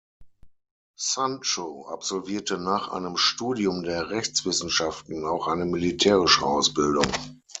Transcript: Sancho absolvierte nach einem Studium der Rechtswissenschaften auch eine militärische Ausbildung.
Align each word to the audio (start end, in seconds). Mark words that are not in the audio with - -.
Sancho 0.97 1.85
absolvierte 1.89 2.57
nach 2.57 2.87
einem 2.87 3.17
Studium 3.17 3.83
der 3.83 4.09
Rechtswissenschaften 4.09 5.27
auch 5.27 5.47
eine 5.47 5.65
militärische 5.65 6.43
Ausbildung. 6.43 7.05